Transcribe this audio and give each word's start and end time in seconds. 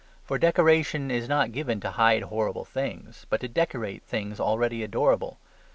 For 0.25 0.39
decoration 0.39 1.11
is 1.11 1.29
not 1.29 1.51
given 1.51 1.79
to 1.81 1.91
hide 1.91 2.23
horrible 2.23 2.65
things: 2.65 3.27
but 3.29 3.39
to 3.41 3.47
decorate 3.47 4.01
things 4.01 4.39
already 4.39 4.81
adorable. 4.81 5.37